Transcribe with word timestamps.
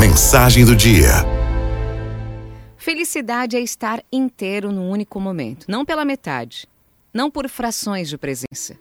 Mensagem 0.00 0.64
do 0.64 0.74
dia. 0.74 1.10
Felicidade 2.78 3.54
é 3.54 3.60
estar 3.60 4.02
inteiro 4.10 4.72
num 4.72 4.88
único 4.88 5.20
momento, 5.20 5.66
não 5.68 5.84
pela 5.84 6.06
metade, 6.06 6.66
não 7.12 7.30
por 7.30 7.46
frações 7.50 8.08
de 8.08 8.16
presença. 8.16 8.78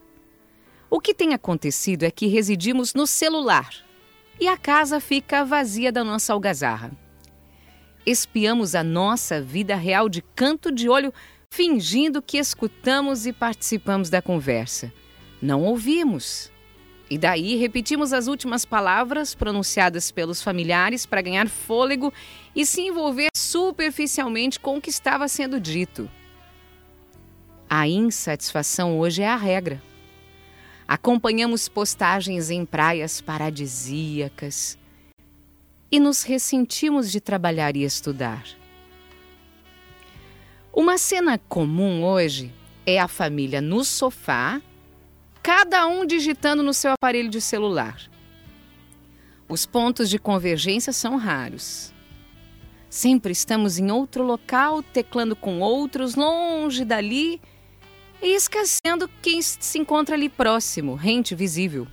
O 0.90 0.98
que 0.98 1.14
tem 1.14 1.34
acontecido 1.34 2.04
é 2.04 2.10
que 2.10 2.28
residimos 2.28 2.94
no 2.94 3.06
celular 3.06 3.70
e 4.40 4.48
a 4.48 4.56
casa 4.56 5.02
fica 5.02 5.44
vazia 5.44 5.92
da 5.92 6.06
nossa 6.06 6.32
algazarra. 6.32 6.90
Espiamos 8.06 8.74
a 8.74 8.82
nossa 8.82 9.42
vida 9.42 9.76
real 9.76 10.08
de 10.08 10.22
canto 10.22 10.72
de 10.72 10.88
olho, 10.88 11.14
fingindo 11.50 12.22
que 12.22 12.38
escutamos 12.38 13.26
e 13.26 13.34
participamos 13.34 14.10
da 14.10 14.22
conversa. 14.22 14.90
Não 15.42 15.64
ouvimos. 15.64 16.50
E 17.10 17.18
daí 17.18 17.56
repetimos 17.56 18.14
as 18.14 18.28
últimas 18.28 18.66
palavras 18.66 19.34
pronunciadas 19.34 20.12
pelos 20.12 20.44
familiares 20.44 21.08
para 21.08 21.22
ganhar 21.22 21.50
fôlego 21.50 22.14
e 22.56 22.66
se 22.66 22.82
envolver 22.82 23.30
superficialmente 23.36 24.60
com 24.60 24.78
o 24.78 24.82
que 24.82 24.92
estava 24.92 25.28
sendo 25.28 25.60
dito. 25.60 26.10
A 27.68 27.88
insatisfação 27.88 29.00
hoje 29.00 29.24
é 29.24 29.28
a 29.28 29.36
regra. 29.36 29.82
Acompanhamos 30.88 31.68
postagens 31.68 32.50
em 32.50 32.66
praias 32.66 33.22
paradisíacas 33.22 34.78
e 35.92 36.00
nos 36.00 36.24
ressentimos 36.24 37.12
de 37.12 37.20
trabalhar 37.20 37.76
e 37.76 37.84
estudar. 37.84 38.44
Uma 40.72 40.98
cena 40.98 41.38
comum 41.38 42.04
hoje 42.04 42.54
é 42.86 43.00
a 43.00 43.08
família 43.08 43.62
no 43.62 43.84
sofá 43.84 44.62
cada 45.42 45.88
um 45.88 46.06
digitando 46.06 46.62
no 46.62 46.74
seu 46.74 46.92
aparelho 46.92 47.30
de 47.30 47.42
celular. 47.42 48.00
Os 49.48 49.66
pontos 49.66 50.10
de 50.10 50.20
convergência 50.20 50.94
são 50.94 51.18
raros. 51.18 51.94
Sempre 52.90 53.32
estamos 53.32 53.78
em 53.78 53.92
outro 53.92 54.24
local, 54.24 54.82
teclando 54.82 55.36
com 55.36 55.60
outros, 55.60 56.16
longe 56.16 56.84
dali 56.84 57.42
e 58.22 58.36
esquecendo 58.36 59.10
quem 59.22 59.42
se 59.42 59.78
encontra 59.78 60.16
ali 60.16 60.30
próximo, 60.30 60.96
rente 60.96 61.34
visível. 61.36 61.88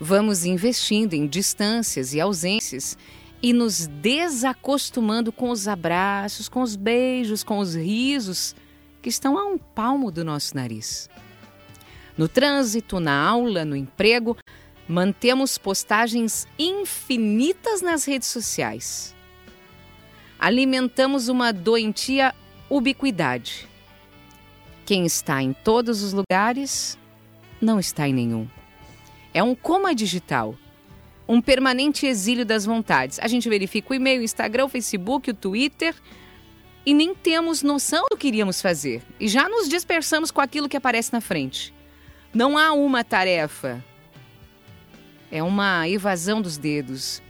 Vamos 0.00 0.44
investindo 0.44 1.14
em 1.14 1.26
distâncias 1.26 2.12
e 2.12 2.20
ausências 2.20 2.96
e 3.42 3.52
nos 3.52 3.86
desacostumando 3.86 5.32
com 5.32 5.50
os 5.50 5.68
abraços, 5.68 6.48
com 6.48 6.62
os 6.62 6.76
beijos, 6.76 7.42
com 7.42 7.58
os 7.58 7.74
risos 7.74 8.54
que 9.02 9.08
estão 9.08 9.38
a 9.38 9.44
um 9.44 9.58
palmo 9.58 10.10
do 10.10 10.24
nosso 10.24 10.54
nariz. 10.56 11.08
No 12.16 12.28
trânsito, 12.28 12.98
na 12.98 13.20
aula, 13.20 13.64
no 13.64 13.76
emprego, 13.76 14.36
mantemos 14.88 15.58
postagens 15.58 16.46
infinitas 16.58 17.82
nas 17.82 18.04
redes 18.04 18.28
sociais. 18.28 19.14
Alimentamos 20.38 21.28
uma 21.28 21.52
doentia 21.52 22.34
ubiquidade. 22.70 23.68
Quem 24.84 25.04
está 25.04 25.42
em 25.42 25.52
todos 25.52 26.02
os 26.02 26.12
lugares 26.12 26.98
não 27.60 27.78
está 27.78 28.08
em 28.08 28.14
nenhum. 28.14 28.48
É 29.34 29.42
um 29.42 29.54
coma 29.54 29.94
digital, 29.94 30.54
um 31.28 31.42
permanente 31.42 32.06
exílio 32.06 32.46
das 32.46 32.64
vontades. 32.64 33.18
A 33.18 33.28
gente 33.28 33.48
verifica 33.48 33.92
o 33.92 33.94
e-mail, 33.94 34.20
o 34.20 34.24
Instagram, 34.24 34.66
o 34.66 34.68
Facebook, 34.68 35.30
o 35.30 35.34
Twitter 35.34 35.94
e 36.86 36.94
nem 36.94 37.14
temos 37.14 37.62
noção 37.62 38.06
do 38.10 38.16
que 38.16 38.28
iríamos 38.28 38.62
fazer. 38.62 39.02
E 39.18 39.28
já 39.28 39.48
nos 39.48 39.68
dispersamos 39.68 40.30
com 40.30 40.40
aquilo 40.40 40.68
que 40.68 40.76
aparece 40.76 41.12
na 41.12 41.20
frente. 41.20 41.75
Não 42.36 42.58
há 42.58 42.70
uma 42.74 43.02
tarefa. 43.02 43.82
É 45.32 45.42
uma 45.42 45.88
evasão 45.88 46.42
dos 46.42 46.58
dedos. 46.58 47.22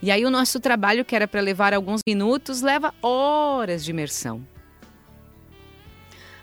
E 0.00 0.08
aí 0.08 0.24
o 0.24 0.30
nosso 0.30 0.60
trabalho, 0.60 1.04
que 1.04 1.16
era 1.16 1.26
para 1.26 1.40
levar 1.40 1.74
alguns 1.74 2.00
minutos, 2.06 2.62
leva 2.62 2.94
horas 3.02 3.84
de 3.84 3.90
imersão. 3.90 4.46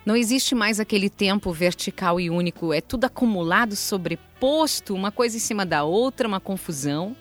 Não 0.05 0.17
existe 0.17 0.53
mais 0.53 0.81
aquele 0.81 1.09
tempo 1.09 1.53
vertical 1.53 2.19
e 2.19 2.29
único, 2.29 2.73
é 2.73 2.81
tudo 2.81 3.05
acumulado, 3.05 3.73
sobreposto, 3.73 4.93
uma 4.93 5.09
coisa 5.09 5.37
em 5.37 5.39
cima 5.39 5.65
da 5.65 5.85
outra, 5.85 6.27
uma 6.27 6.41
confusão. 6.41 7.15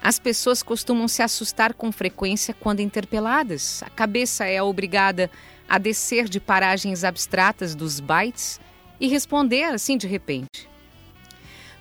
As 0.00 0.20
pessoas 0.20 0.62
costumam 0.62 1.08
se 1.08 1.20
assustar 1.20 1.74
com 1.74 1.90
frequência 1.90 2.54
quando 2.54 2.78
interpeladas. 2.78 3.82
A 3.82 3.90
cabeça 3.90 4.44
é 4.44 4.62
obrigada 4.62 5.28
a 5.68 5.78
descer 5.78 6.28
de 6.28 6.38
paragens 6.38 7.02
abstratas 7.02 7.74
dos 7.74 7.98
bytes 7.98 8.64
e 9.00 9.08
responder 9.08 9.64
assim 9.64 9.96
de 9.96 10.06
repente. 10.06 10.68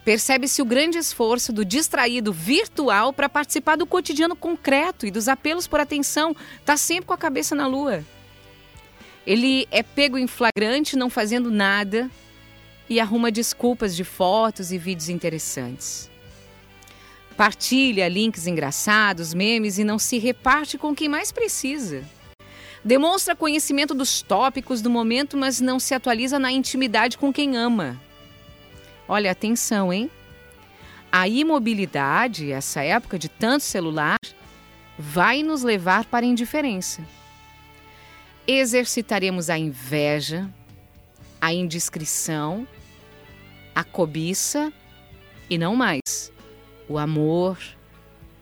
Percebe-se 0.04 0.62
o 0.62 0.66
grande 0.66 1.00
esforço 1.00 1.52
do 1.52 1.66
distraído 1.66 2.32
virtual 2.32 3.12
para 3.12 3.28
participar 3.28 3.76
do 3.76 3.88
cotidiano 3.88 4.36
concreto 4.36 5.08
e 5.08 5.12
dos 5.12 5.28
apelos 5.28 5.66
por 5.66 5.80
atenção, 5.80 6.36
está 6.60 6.78
sempre 6.78 7.08
com 7.08 7.14
a 7.14 7.18
cabeça 7.18 7.56
na 7.56 7.66
lua. 7.66 8.04
Ele 9.26 9.68
é 9.72 9.82
pego 9.82 10.18
em 10.18 10.28
flagrante, 10.28 10.96
não 10.96 11.10
fazendo 11.10 11.50
nada, 11.50 12.10
e 12.88 13.00
arruma 13.00 13.32
desculpas 13.32 13.96
de 13.96 14.04
fotos 14.04 14.72
e 14.72 14.78
vídeos 14.78 15.10
interessantes. 15.10 16.08
Partilha 17.36 18.08
links 18.08 18.46
engraçados, 18.46 19.34
memes 19.34 19.80
e 19.80 19.84
não 19.84 19.98
se 19.98 20.20
reparte 20.20 20.78
com 20.78 20.96
quem 20.96 21.10
mais 21.10 21.32
precisa. 21.32 22.04
Demonstra 22.86 23.36
conhecimento 23.36 23.96
dos 23.96 24.22
tópicos 24.22 24.80
do 24.80 24.92
momento, 24.92 25.36
mas 25.36 25.60
não 25.60 25.80
se 25.80 25.96
atualiza 25.96 26.38
na 26.38 26.52
intimidade 26.52 27.18
com 27.18 27.34
quem 27.34 27.58
ama. 27.58 28.00
Olha, 29.08 29.32
atenção, 29.32 29.92
hein? 29.92 30.08
A 31.12 31.28
imobilidade, 31.28 32.52
essa 32.52 32.84
época 32.84 33.18
de 33.18 33.28
tanto 33.28 33.64
celular, 33.64 34.20
vai 35.00 35.42
nos 35.42 35.64
levar 35.64 36.06
para 36.06 36.28
a 36.28 36.30
indiferença. 36.30 37.02
Exercitaremos 38.46 39.50
a 39.50 39.58
inveja, 39.58 40.48
a 41.42 41.52
indiscrição, 41.52 42.68
a 43.74 43.84
cobiça 43.84 44.72
e 45.50 45.58
não 45.58 45.76
mais 45.76 46.32
o 46.88 47.00
amor, 47.00 47.58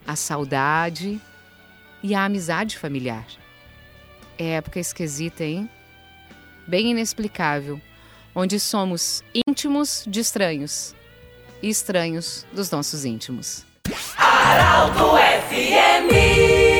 a 0.05 0.17
saudade 0.17 1.17
e 2.03 2.13
a 2.13 2.25
amizade 2.25 2.77
familiar. 2.77 3.25
É 4.37 4.55
época 4.55 4.79
esquisita, 4.79 5.43
hein? 5.43 5.69
Bem 6.67 6.91
inexplicável, 6.91 7.79
onde 8.33 8.59
somos 8.59 9.23
íntimos 9.47 10.05
de 10.07 10.19
estranhos 10.19 10.95
e 11.61 11.69
estranhos 11.69 12.45
dos 12.51 12.69
nossos 12.71 13.05
íntimos. 13.05 13.65
Araldo 14.17 15.17
FMI 15.49 16.72